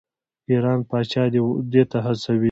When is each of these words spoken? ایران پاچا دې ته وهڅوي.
ایران 0.49 0.79
پاچا 0.89 1.23
دې 1.71 1.83
ته 1.91 1.97
وهڅوي. 2.03 2.39